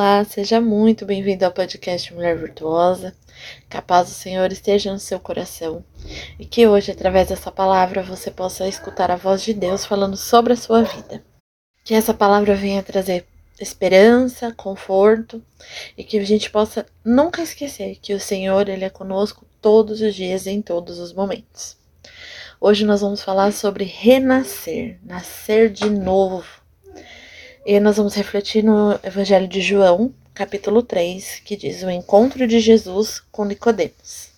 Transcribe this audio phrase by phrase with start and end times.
[0.00, 3.14] Olá, seja muito bem-vindo ao podcast Mulher Virtuosa.
[3.68, 5.84] Que a paz do Senhor esteja no seu coração
[6.38, 10.54] e que hoje, através dessa palavra, você possa escutar a voz de Deus falando sobre
[10.54, 11.22] a sua vida.
[11.84, 13.26] Que essa palavra venha trazer
[13.60, 15.44] esperança, conforto
[15.98, 20.14] e que a gente possa nunca esquecer que o Senhor ele é conosco todos os
[20.14, 21.76] dias em todos os momentos.
[22.58, 26.59] Hoje nós vamos falar sobre renascer, nascer de novo.
[27.64, 32.58] E nós vamos refletir no Evangelho de João, capítulo 3, que diz o encontro de
[32.58, 34.30] Jesus com Nicodemos.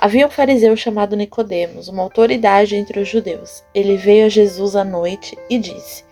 [0.00, 3.62] Havia um fariseu chamado Nicodemos, uma autoridade entre os judeus.
[3.72, 6.02] Ele veio a Jesus à noite e disse: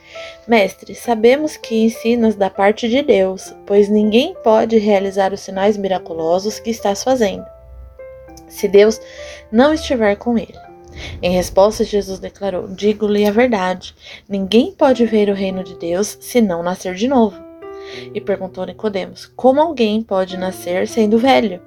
[0.47, 6.61] Mestre, sabemos que ensinas da parte de Deus, pois ninguém pode realizar os sinais miraculosos
[6.61, 7.45] que estás fazendo,
[8.49, 9.01] se Deus
[9.51, 10.62] não estiver com ele.
[11.23, 13.95] Em resposta, Jesus declarou: Digo-lhe a verdade:
[14.29, 17.41] ninguém pode ver o reino de Deus se não nascer de novo.
[18.15, 21.61] E perguntou Nicodemos: Como alguém pode nascer sendo velho?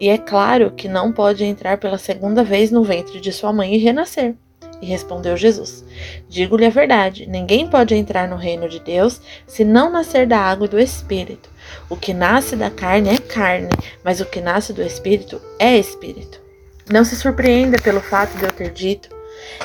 [0.00, 3.74] E é claro que não pode entrar pela segunda vez no ventre de sua mãe
[3.74, 4.34] e renascer.
[4.80, 5.84] E respondeu Jesus:
[6.28, 10.66] Digo-lhe a verdade: ninguém pode entrar no reino de Deus se não nascer da água
[10.66, 11.50] e do espírito.
[11.90, 13.70] O que nasce da carne é carne,
[14.04, 16.47] mas o que nasce do espírito é espírito.
[16.90, 19.08] Não se surpreenda pelo fato de eu ter dito: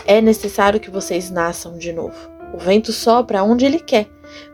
[0.06, 2.16] é necessário que vocês nasçam de novo.
[2.54, 4.08] O vento sopra onde ele quer.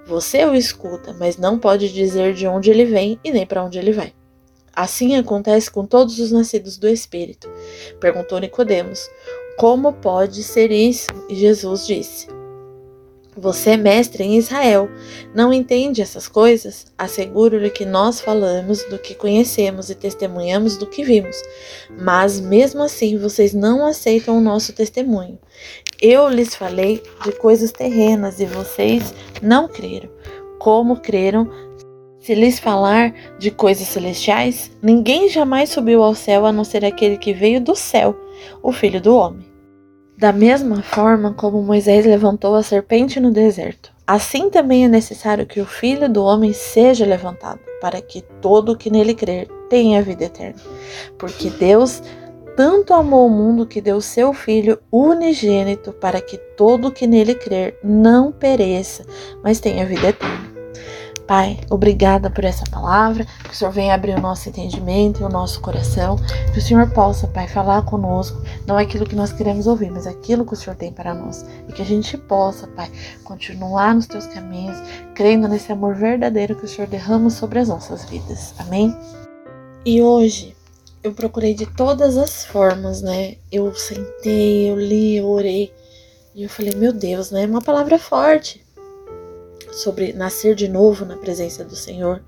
[0.05, 3.77] Você o escuta, mas não pode dizer de onde ele vem e nem para onde
[3.77, 4.13] ele vai.
[4.73, 7.49] Assim acontece com todos os nascidos do Espírito.
[7.99, 9.09] Perguntou Nicodemos:
[9.57, 11.07] Como pode ser isso?
[11.27, 12.38] E Jesus disse:
[13.39, 14.89] você é mestre em Israel,
[15.33, 16.87] não entende essas coisas?
[16.97, 21.41] Asseguro-lhe que nós falamos do que conhecemos e testemunhamos do que vimos,
[21.99, 25.39] mas mesmo assim vocês não aceitam o nosso testemunho.
[26.01, 30.09] Eu lhes falei de coisas terrenas e vocês não creram.
[30.57, 31.49] Como creram
[32.19, 34.71] se lhes falar de coisas celestiais?
[34.81, 38.15] Ninguém jamais subiu ao céu a não ser aquele que veio do céu,
[38.61, 39.48] o Filho do Homem.
[40.19, 45.61] Da mesma forma como Moisés levantou a serpente no deserto, assim também é necessário que
[45.61, 50.25] o Filho do Homem seja levantado, para que todo o que nele crer tenha vida
[50.25, 50.59] eterna.
[51.17, 52.03] Porque Deus
[52.57, 57.33] tanto amou o mundo que deu seu Filho unigênito, para que todo o que nele
[57.33, 59.05] crer não pereça,
[59.41, 60.58] mas tenha vida eterna.
[61.29, 65.29] Pai, obrigada por essa palavra, que o Senhor venha abrir o nosso entendimento e o
[65.29, 66.15] nosso coração,
[66.51, 70.07] que o Senhor possa, Pai, falar conosco, não é aquilo que nós queremos ouvir, mas
[70.07, 71.45] aquilo que o Senhor tem para nós.
[71.67, 72.91] E que a gente possa, Pai,
[73.23, 74.75] continuar nos teus caminhos,
[75.13, 78.55] crendo nesse amor verdadeiro que o Senhor derrama sobre as nossas vidas.
[78.57, 78.97] Amém?
[79.85, 80.55] E hoje
[81.03, 83.35] eu procurei de todas as formas, né?
[83.51, 85.71] Eu sentei, eu li, eu orei,
[86.33, 87.43] e eu falei, meu Deus, né?
[87.43, 88.67] É uma palavra forte
[89.81, 92.23] sobre nascer de novo na presença do Senhor.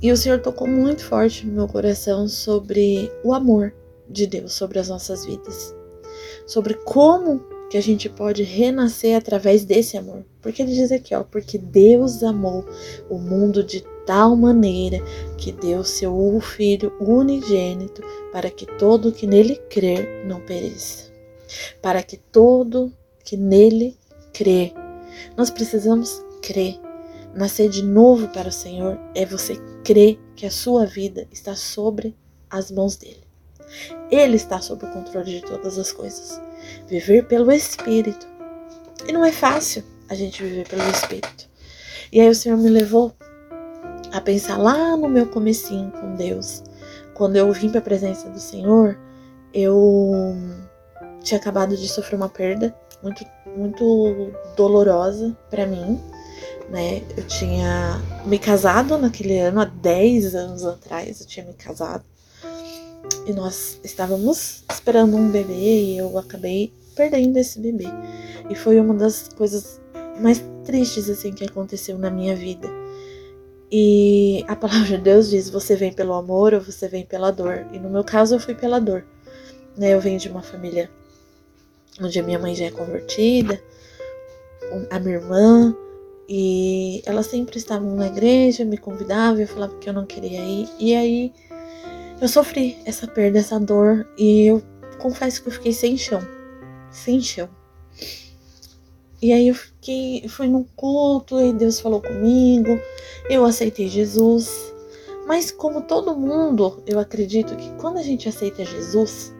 [0.00, 3.72] E o Senhor tocou muito forte no meu coração sobre o amor
[4.08, 5.74] de Deus sobre as nossas vidas.
[6.46, 10.24] Sobre como que a gente pode renascer através desse amor.
[10.40, 12.64] Porque ele diz aqui, ó, porque Deus amou
[13.08, 14.98] o mundo de tal maneira
[15.38, 21.10] que deu seu filho unigênito para que todo que nele crer não pereça.
[21.80, 22.92] Para que todo
[23.24, 23.96] que nele
[24.32, 24.72] crê.
[25.36, 26.78] Nós precisamos crer.
[27.34, 32.16] Nascer de novo para o Senhor é você crer que a sua vida está sobre
[32.48, 33.24] as mãos dele.
[34.10, 36.40] Ele está sob o controle de todas as coisas.
[36.86, 38.26] Viver pelo Espírito.
[39.08, 41.48] E não é fácil a gente viver pelo Espírito.
[42.12, 43.12] E aí o Senhor me levou
[44.12, 46.62] a pensar lá no meu comecinho com Deus.
[47.14, 48.96] Quando eu vim para a presença do Senhor,
[49.52, 50.36] eu
[51.20, 53.24] tinha acabado de sofrer uma perda muito
[53.56, 56.00] muito dolorosa para mim
[56.68, 57.02] né?
[57.16, 62.04] Eu tinha me casado naquele ano, há 10 anos atrás, eu tinha me casado.
[63.26, 67.86] E nós estávamos esperando um bebê e eu acabei perdendo esse bebê.
[68.48, 69.80] E foi uma das coisas
[70.20, 72.68] mais tristes assim que aconteceu na minha vida.
[73.70, 77.66] E a palavra de Deus diz: você vem pelo amor ou você vem pela dor.
[77.72, 79.04] E no meu caso eu fui pela dor.
[79.76, 79.92] Né?
[79.92, 80.90] Eu venho de uma família
[82.00, 83.60] onde a minha mãe já é convertida,
[84.90, 85.76] a minha irmã,
[86.28, 90.68] e elas sempre estavam na igreja, me convidavam, eu falava que eu não queria ir.
[90.78, 91.32] E aí
[92.20, 94.08] eu sofri essa perda, essa dor.
[94.16, 94.62] E eu
[94.98, 96.20] confesso que eu fiquei sem chão.
[96.90, 97.48] Sem chão.
[99.20, 102.78] E aí eu fiquei, fui no culto e Deus falou comigo.
[103.28, 104.72] Eu aceitei Jesus.
[105.26, 109.34] Mas como todo mundo, eu acredito que quando a gente aceita Jesus,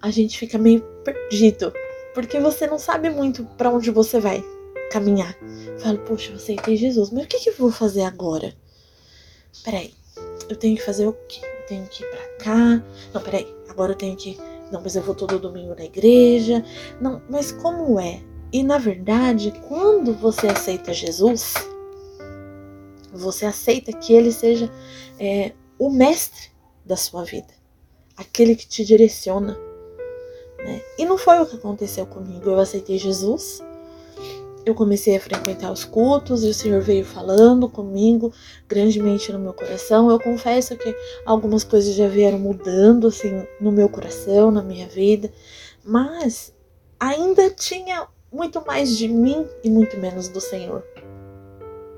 [0.00, 1.72] a gente fica meio perdido,
[2.14, 4.44] porque você não sabe muito para onde você vai
[4.90, 5.36] caminhar.
[5.78, 8.54] Falo, poxa, eu aceitei Jesus, mas o que, que eu vou fazer agora?
[9.64, 9.94] Peraí,
[10.48, 11.40] eu tenho que fazer o quê?
[11.42, 12.82] Eu tenho que ir pra cá.
[13.12, 14.38] Não, peraí, agora eu tenho que.
[14.70, 16.64] Não, mas eu vou todo domingo na igreja.
[17.00, 18.22] Não, mas como é?
[18.52, 21.54] E na verdade, quando você aceita Jesus,
[23.12, 24.70] você aceita que ele seja
[25.18, 26.50] é, o mestre
[26.84, 27.52] da sua vida,
[28.16, 29.58] aquele que te direciona.
[30.58, 30.82] Né?
[30.98, 32.50] E não foi o que aconteceu comigo.
[32.50, 33.60] Eu aceitei Jesus,
[34.68, 38.32] eu comecei a frequentar os cultos e o Senhor veio falando comigo
[38.68, 40.10] grandemente no meu coração.
[40.10, 40.94] Eu confesso que
[41.24, 45.32] algumas coisas já vieram mudando assim no meu coração, na minha vida,
[45.84, 46.54] mas
[47.00, 50.84] ainda tinha muito mais de mim e muito menos do Senhor.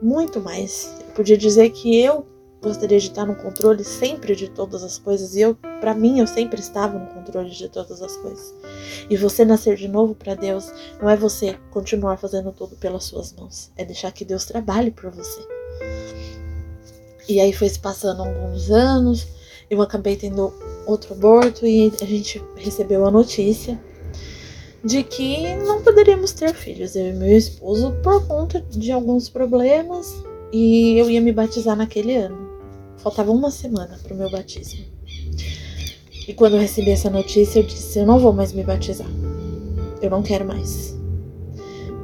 [0.01, 0.95] Muito mais.
[1.01, 2.27] Eu podia dizer que eu
[2.63, 6.27] gostaria de estar no controle sempre de todas as coisas e eu, para mim, eu
[6.27, 8.55] sempre estava no controle de todas as coisas.
[9.09, 10.71] E você nascer de novo para Deus
[11.01, 15.11] não é você continuar fazendo tudo pelas suas mãos, é deixar que Deus trabalhe por
[15.11, 15.41] você.
[17.29, 19.27] E aí foi se passando alguns anos,
[19.71, 20.53] eu acabei tendo
[20.87, 23.81] outro aborto e a gente recebeu a notícia
[24.85, 30.13] de que não poderíamos ter filhos, eu e meu esposo, por conta de alguns problemas,
[30.53, 32.50] e eu ia me batizar naquele ano.
[33.03, 34.85] Faltava uma semana para o meu batismo.
[36.29, 39.09] E quando eu recebi essa notícia, eu disse: Eu não vou mais me batizar.
[40.03, 40.95] Eu não quero mais.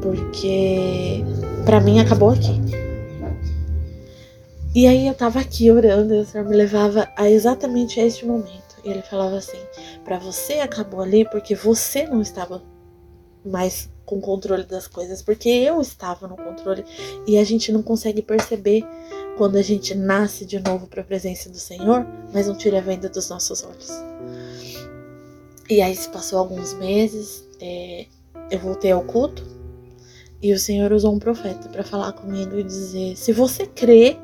[0.00, 1.22] Porque
[1.64, 2.60] para mim acabou aqui.
[4.74, 8.76] E aí eu tava aqui orando e o Senhor me levava a exatamente este momento.
[8.84, 9.58] E ele falava assim:
[10.04, 12.62] Para você acabou ali porque você não estava
[13.44, 16.84] mais com controle das coisas, porque eu estava no controle
[17.26, 18.84] e a gente não consegue perceber
[19.36, 22.80] quando a gente nasce de novo para a presença do Senhor, mas não tira a
[22.80, 23.90] venda dos nossos olhos.
[25.68, 28.06] E aí se passou alguns meses, é,
[28.50, 29.44] eu voltei ao culto
[30.40, 34.16] e o Senhor usou um profeta para falar comigo e dizer: se você crê,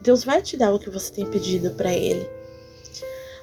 [0.00, 2.28] Deus vai te dar o que você tem pedido para Ele.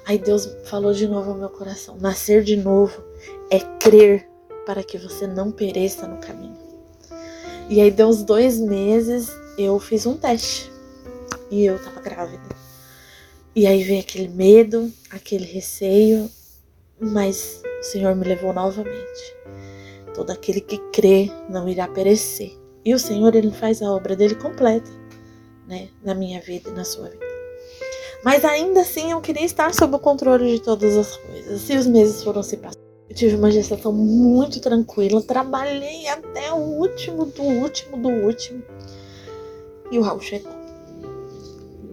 [0.06, 3.02] Aí Deus falou de novo ao meu coração: nascer de novo
[3.50, 4.28] é crer
[4.66, 6.56] para que você não pereça no caminho.
[7.68, 10.71] E aí deu uns dois meses, eu fiz um teste
[11.52, 12.42] e eu tava grávida.
[13.54, 16.28] E aí veio aquele medo, aquele receio,
[16.98, 19.36] mas o Senhor me levou novamente.
[20.14, 22.58] Todo aquele que crê não irá perecer.
[22.82, 24.90] E o Senhor, ele faz a obra dele completa,
[25.68, 27.26] né, na minha vida e na sua vida.
[28.24, 31.68] Mas ainda assim eu queria estar sob o controle de todas as coisas.
[31.68, 32.80] E os meses foram se passando.
[33.10, 38.62] Eu tive uma gestação muito tranquila, trabalhei até o último do último do último.
[39.90, 40.61] E o Raul chegou.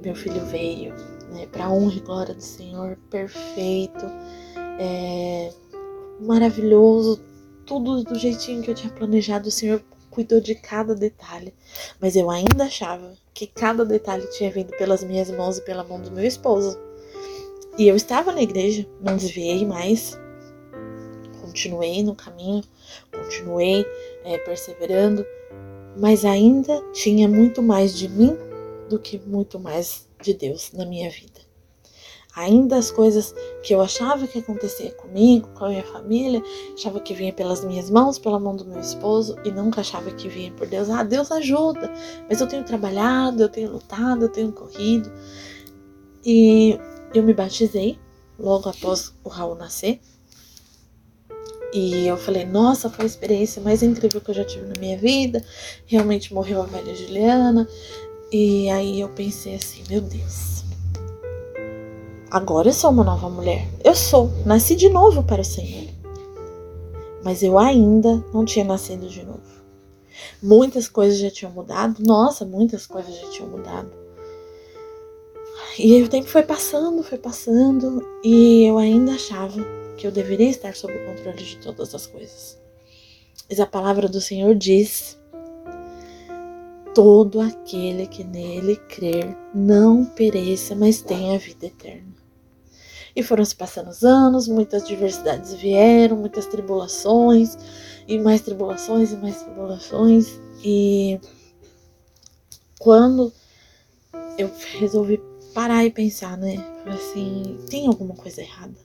[0.04, 0.94] Meu filho veio,
[1.32, 4.06] né, para honra e glória do Senhor, perfeito,
[4.80, 5.52] é,
[6.22, 7.22] maravilhoso,
[7.66, 9.50] tudo do jeitinho que eu tinha planejado.
[9.50, 11.54] O Senhor cuidou de cada detalhe,
[12.00, 16.02] mas eu ainda achava que cada detalhe tinha vindo pelas minhas mãos e pela mão
[16.02, 16.80] do meu esposo.
[17.78, 20.18] E eu estava na igreja, não desviei mais,
[21.42, 22.64] continuei no caminho,
[23.12, 23.86] continuei
[24.24, 25.26] é, perseverando,
[25.98, 28.38] mas ainda tinha muito mais de mim
[28.90, 31.40] do que muito mais de Deus na minha vida.
[32.36, 33.34] Ainda as coisas
[33.64, 36.42] que eu achava que acontecia comigo, com a minha família,
[36.74, 40.30] achava que vinha pelas minhas mãos, pela mão do meu esposo, e nunca achava que
[40.30, 40.90] vinha por Deus.
[40.90, 41.92] Ah, Deus ajuda,
[42.30, 45.12] mas eu tenho trabalhado, eu tenho lutado, eu tenho corrido.
[46.24, 46.80] E
[47.14, 47.98] eu me batizei
[48.38, 50.00] logo após o Raul nascer.
[51.74, 54.98] E eu falei, nossa, foi a experiência mais incrível que eu já tive na minha
[54.98, 55.44] vida.
[55.86, 57.68] Realmente morreu a velha Juliana.
[58.32, 60.64] E aí eu pensei assim, meu Deus.
[62.30, 63.68] Agora eu sou uma nova mulher.
[63.84, 65.90] Eu sou, nasci de novo para o Senhor.
[67.24, 69.42] Mas eu ainda não tinha nascido de novo.
[70.42, 72.04] Muitas coisas já tinham mudado.
[72.04, 73.92] Nossa, muitas coisas já tinham mudado.
[75.80, 79.64] E aí o tempo foi passando, foi passando, e eu ainda achava
[79.98, 82.60] que eu deveria estar sob o controle de todas as coisas.
[83.50, 85.18] Mas a palavra do Senhor diz:
[87.00, 92.14] todo aquele que nele crer não pereça, mas tenha vida eterna.
[93.16, 97.58] E foram se passando os anos, muitas diversidades vieram, muitas tribulações,
[98.06, 100.42] e mais tribulações, e mais tribulações.
[100.62, 101.22] E
[102.78, 103.32] quando
[104.38, 105.22] eu resolvi
[105.54, 106.58] parar e pensar, né?
[106.86, 108.76] Assim: tem alguma coisa errada?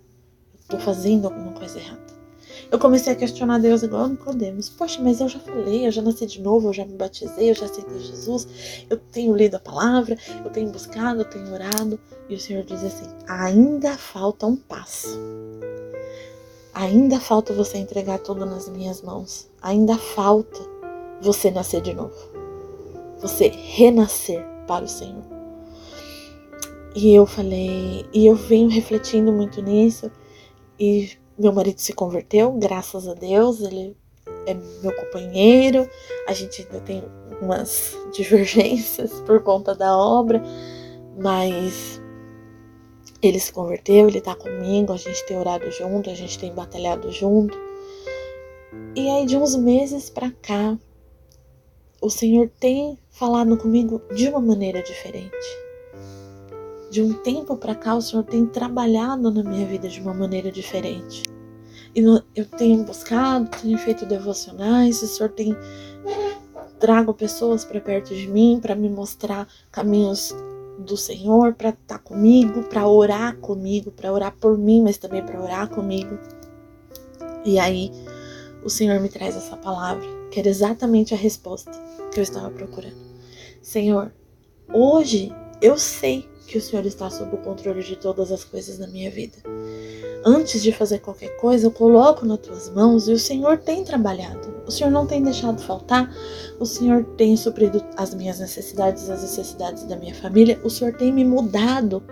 [0.69, 2.14] tô fazendo alguma coisa errada.
[2.71, 4.69] Eu comecei a questionar Deus igual Nicodemos.
[4.69, 7.55] Poxa, mas eu já falei, eu já nasci de novo, eu já me batizei, eu
[7.55, 11.99] já aceitei Jesus, eu tenho lido a palavra, eu tenho buscado, eu tenho orado.
[12.29, 15.19] E o Senhor diz assim: ainda falta um passo.
[16.75, 19.49] Ainda falta você entregar tudo nas minhas mãos.
[19.63, 20.61] Ainda falta
[21.21, 22.15] você nascer de novo.
[23.21, 25.23] Você renascer para o Senhor.
[26.97, 30.11] E eu falei, e eu venho refletindo muito nisso.
[30.79, 33.97] E meu marido se converteu, graças a Deus, ele
[34.47, 35.89] é meu companheiro.
[36.27, 37.03] A gente ainda tem
[37.41, 40.43] umas divergências por conta da obra,
[41.19, 42.01] mas
[43.21, 47.11] ele se converteu, ele tá comigo, a gente tem orado junto, a gente tem batalhado
[47.11, 47.57] junto.
[48.95, 50.79] E aí de uns meses para cá,
[52.01, 55.65] o Senhor tem falado comigo de uma maneira diferente.
[56.95, 60.53] De um tempo para cá, o Senhor tem trabalhado na minha vida de uma maneira
[60.53, 61.25] diferente.
[61.93, 62.01] E
[62.37, 65.57] eu tenho buscado, tenho feito devocionais, o Senhor tem
[66.79, 70.33] trago pessoas para perto de mim para me mostrar caminhos
[70.79, 75.27] do Senhor, para estar tá comigo, para orar comigo, para orar por mim, mas também
[75.27, 76.17] para orar comigo.
[77.45, 77.91] E aí
[78.63, 81.73] o Senhor me traz essa palavra, que era exatamente a resposta
[82.13, 83.03] que eu estava procurando.
[83.61, 84.13] Senhor,
[84.73, 88.87] hoje eu sei que o Senhor está sob o controle de todas as coisas na
[88.87, 89.39] minha vida.
[90.25, 94.55] Antes de fazer qualquer coisa, eu coloco nas tuas mãos e o Senhor tem trabalhado.
[94.67, 96.15] O Senhor não tem deixado faltar.
[96.59, 100.61] O Senhor tem suprido as minhas necessidades, as necessidades da minha família.
[100.65, 102.03] O Senhor tem me mudado.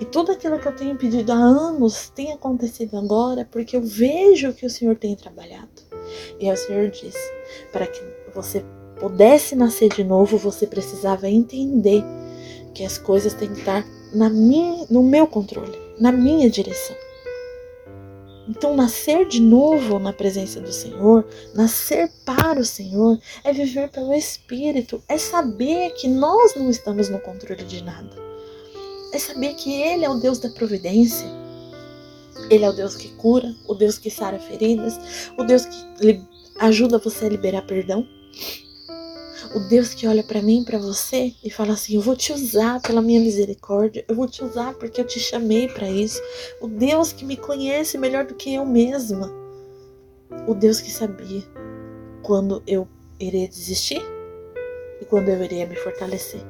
[0.00, 4.52] E tudo aquilo que eu tenho pedido há anos tem acontecido agora porque eu vejo
[4.52, 5.68] que o Senhor tem trabalhado.
[6.40, 7.14] E aí o Senhor diz:
[7.72, 8.02] para que
[8.34, 8.64] você
[8.98, 12.02] pudesse nascer de novo, você precisava entender
[12.78, 16.94] que as coisas têm que estar na minha, no meu controle, na minha direção.
[18.48, 24.14] Então, nascer de novo na presença do Senhor, nascer para o Senhor, é viver pelo
[24.14, 28.16] Espírito, é saber que nós não estamos no controle de nada,
[29.12, 31.26] é saber que Ele é o Deus da providência,
[32.48, 36.24] Ele é o Deus que cura, o Deus que sara feridas, o Deus que
[36.60, 38.06] ajuda você a liberar perdão,
[39.54, 42.80] o Deus que olha para mim, para você e fala assim: "Eu vou te usar
[42.80, 46.20] pela minha misericórdia, eu vou te usar porque eu te chamei para isso".
[46.60, 49.32] O Deus que me conhece melhor do que eu mesma.
[50.46, 51.42] O Deus que sabia
[52.22, 52.86] quando eu
[53.18, 54.02] iria desistir
[55.00, 56.42] e quando eu iria me fortalecer.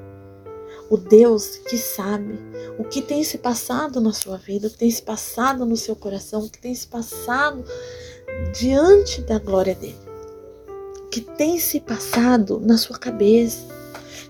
[0.90, 2.38] O Deus que sabe
[2.78, 5.94] o que tem se passado na sua vida, o que tem se passado no seu
[5.94, 7.62] coração, o que tem se passado
[8.58, 10.07] diante da glória dele
[11.10, 13.66] que tem se passado na sua cabeça.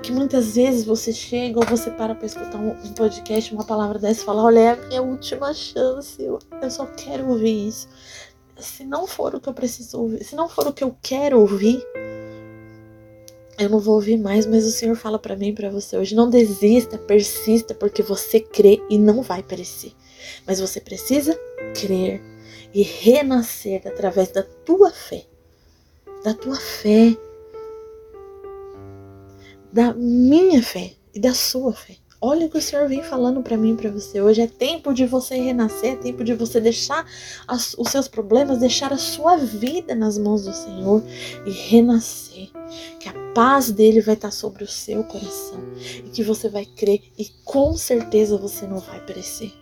[0.02, 4.22] Que muitas vezes você chega ou você para para escutar um, podcast, uma palavra dessa
[4.22, 7.88] e fala: Olha, é a minha última chance, eu, eu só quero ouvir isso.
[8.56, 11.40] Se não for o que eu preciso ouvir, se não for o que eu quero
[11.40, 11.84] ouvir,
[13.58, 16.14] eu não vou ouvir mais, mas o Senhor fala para mim e para você hoje:
[16.14, 19.92] não desista, persista, porque você crê e não vai perecer.
[20.46, 21.36] Mas você precisa
[21.74, 22.22] crer
[22.72, 25.26] e renascer através da tua fé
[26.28, 27.16] da tua fé,
[29.72, 31.96] da minha fé e da sua fé.
[32.20, 34.42] Olha o que o Senhor vem falando para mim para você hoje.
[34.42, 37.06] É tempo de você renascer, é tempo de você deixar
[37.46, 41.02] as, os seus problemas, deixar a sua vida nas mãos do Senhor
[41.46, 42.50] e renascer.
[43.00, 45.60] Que a paz dele vai estar sobre o seu coração
[46.04, 49.52] e que você vai crer e com certeza você não vai perecer.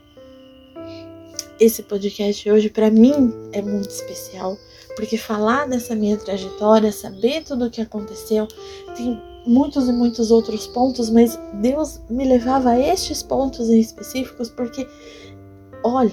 [1.58, 4.58] Esse podcast hoje para mim é muito especial
[4.94, 8.46] porque falar dessa minha trajetória, saber tudo o que aconteceu,
[8.94, 14.50] tem muitos e muitos outros pontos, mas Deus me levava a estes pontos em específicos
[14.50, 14.86] porque,
[15.82, 16.12] olha,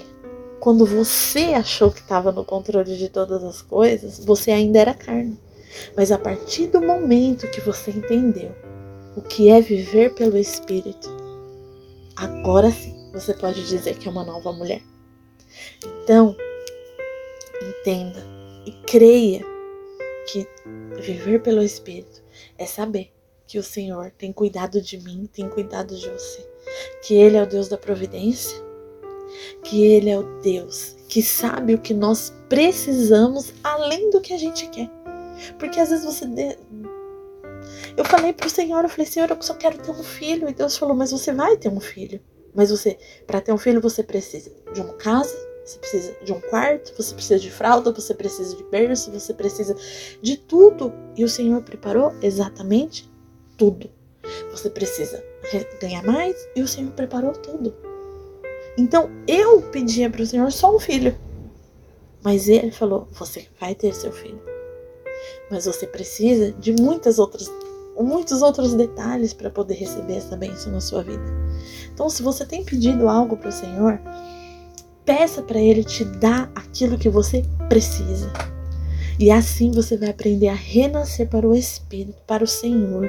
[0.60, 5.38] quando você achou que estava no controle de todas as coisas, você ainda era carne.
[5.94, 8.52] Mas a partir do momento que você entendeu
[9.14, 11.08] o que é viver pelo Espírito,
[12.16, 14.82] agora sim você pode dizer que é uma nova mulher.
[16.02, 16.36] Então,
[17.80, 18.22] entenda
[18.66, 19.44] e creia
[20.26, 20.46] que
[21.00, 22.22] viver pelo Espírito
[22.58, 23.12] é saber
[23.46, 26.46] que o Senhor tem cuidado de mim, tem cuidado de você,
[27.02, 28.56] que Ele é o Deus da providência,
[29.62, 34.36] que Ele é o Deus que sabe o que nós precisamos além do que a
[34.36, 34.90] gente quer.
[35.60, 36.26] Porque às vezes você.
[36.26, 36.58] De...
[37.96, 40.48] Eu falei pro Senhor, eu falei, Senhor, eu só quero ter um filho.
[40.48, 42.20] E Deus falou, mas você vai ter um filho.
[42.54, 42.96] Mas você,
[43.26, 45.34] para ter um filho, você precisa de uma casa,
[45.64, 49.74] você precisa de um quarto, você precisa de fralda, você precisa de berço, você precisa
[50.20, 50.92] de tudo.
[51.16, 53.10] E o Senhor preparou exatamente
[53.56, 53.90] tudo.
[54.50, 55.24] Você precisa
[55.80, 57.74] ganhar mais e o Senhor preparou tudo.
[58.76, 61.16] Então eu pedia para o Senhor só um filho.
[62.22, 64.40] Mas ele falou: você vai ter seu filho.
[65.50, 67.50] Mas você precisa de muitas outras,
[67.96, 71.22] muitos outros detalhes para poder receber essa bênção na sua vida.
[71.92, 74.00] Então, se você tem pedido algo para o Senhor,
[75.04, 78.32] Peça para Ele te dar aquilo que você precisa.
[79.18, 83.08] E assim você vai aprender a renascer para o Espírito, para o Senhor.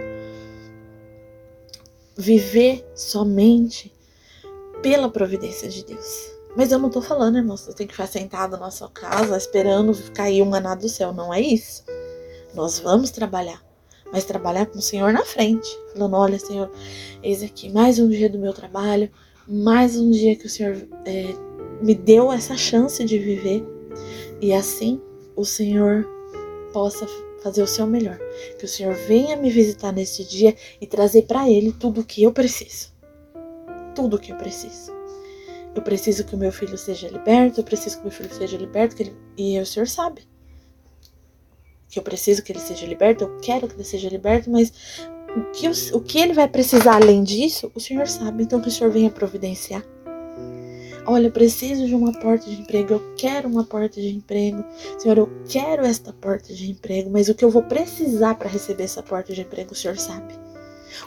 [2.18, 3.94] Viver somente
[4.82, 6.32] pela providência de Deus.
[6.56, 9.94] Mas eu não tô falando, irmão, você tem que ficar sentado na sua casa esperando
[10.12, 11.14] cair um maná do céu.
[11.14, 11.84] Não é isso.
[12.54, 13.62] Nós vamos trabalhar,
[14.16, 15.78] mas trabalhar com o Senhor na frente.
[15.92, 16.72] Falando: olha, Senhor,
[17.22, 19.12] eis aqui mais um dia do meu trabalho,
[19.46, 21.36] mais um dia que o Senhor é,
[21.82, 23.62] me deu essa chance de viver.
[24.40, 25.02] E assim
[25.36, 26.08] o Senhor
[26.72, 27.06] possa
[27.44, 28.18] fazer o seu melhor.
[28.58, 32.24] Que o Senhor venha me visitar neste dia e trazer para Ele tudo o que
[32.24, 32.94] eu preciso.
[33.94, 34.94] Tudo o que eu preciso.
[35.76, 38.56] Eu preciso que o meu filho seja liberto, eu preciso que o meu filho seja
[38.56, 39.14] liberto, ele...
[39.38, 40.22] e o Senhor sabe
[41.96, 44.74] que eu preciso que ele seja liberto, eu quero que ele seja liberto, mas
[45.34, 48.68] o que, o, o que ele vai precisar além disso, o Senhor sabe, então que
[48.68, 49.82] o Senhor venha providenciar.
[51.08, 54.66] Olha, eu preciso de uma porta de emprego, eu quero uma porta de emprego.
[54.98, 58.84] Senhor, eu quero esta porta de emprego, mas o que eu vou precisar para receber
[58.84, 60.34] essa porta de emprego, o Senhor sabe.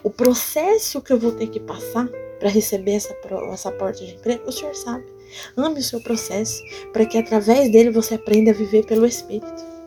[0.02, 3.14] O processo que eu vou ter que passar para receber essa,
[3.52, 5.04] essa porta de emprego, o Senhor sabe.
[5.54, 6.62] Ame o seu processo,
[6.94, 9.77] para que através dele você aprenda a viver pelo Espírito.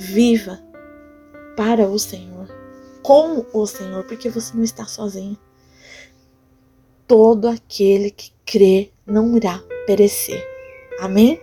[0.00, 0.58] Viva
[1.58, 2.48] para o Senhor,
[3.02, 5.36] com o Senhor, porque você não está sozinho.
[7.06, 10.42] Todo aquele que crê não irá perecer.
[11.00, 11.38] Amém?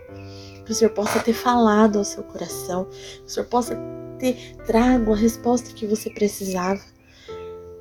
[0.65, 3.77] Que o Senhor possa ter falado ao seu coração, que o Senhor possa
[4.17, 6.81] ter trago a resposta que você precisava.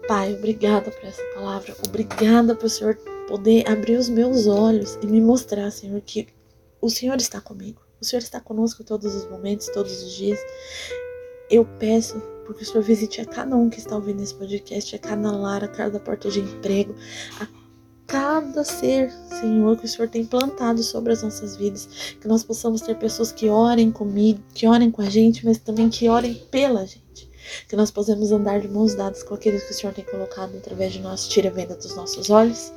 [0.06, 1.74] Pai, obrigada por essa palavra.
[1.88, 6.28] Obrigada por o Senhor poder abrir os meus olhos e me mostrar, Senhor, que
[6.82, 7.85] o Senhor está comigo.
[8.06, 10.38] O Senhor está conosco todos os momentos, todos os dias.
[11.50, 14.98] Eu peço porque o Senhor visite a cada um que está ouvindo esse podcast, a
[15.00, 16.94] cada lar, a cada porta de emprego,
[17.40, 17.48] a
[18.06, 19.10] cada ser,
[19.40, 21.88] Senhor, que o Senhor tem plantado sobre as nossas vidas.
[22.20, 25.90] Que nós possamos ter pessoas que orem comigo, que orem com a gente, mas também
[25.90, 27.28] que orem pela gente.
[27.68, 30.92] Que nós possamos andar de mãos dadas com aqueles que o Senhor tem colocado através
[30.92, 31.26] de nós.
[31.26, 32.72] Tira a venda dos nossos olhos,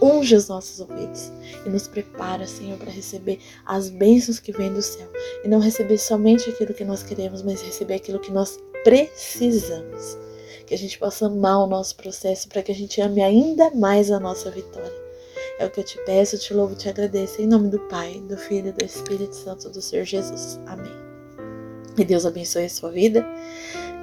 [0.00, 1.30] unge os nossos ouvidos
[1.64, 5.08] e nos prepara, Senhor, para receber as bênçãos que vêm do céu.
[5.44, 10.16] E não receber somente aquilo que nós queremos, mas receber aquilo que nós precisamos
[10.72, 14.10] que a gente possa amar o nosso processo, para que a gente ame ainda mais
[14.10, 14.90] a nossa vitória.
[15.58, 17.42] É o que eu te peço, te louvo, te agradeço.
[17.42, 20.58] Em nome do Pai, do Filho e do Espírito Santo do Senhor Jesus.
[20.66, 20.90] Amém.
[21.98, 23.22] E Deus abençoe a sua vida,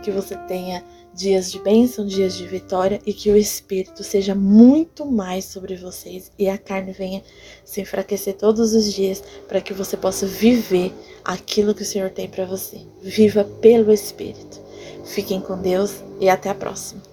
[0.04, 0.84] que você tenha
[1.20, 6.32] dias de bênção, dias de vitória e que o Espírito seja muito mais sobre vocês
[6.40, 7.22] e a carne venha
[7.66, 10.94] se enfraquecer todos os dias para que você possa viver
[11.26, 12.80] aquilo que o Senhor tem para você.
[13.02, 14.62] Viva pelo Espírito.
[15.04, 17.09] Fiquem com Deus e até a próxima.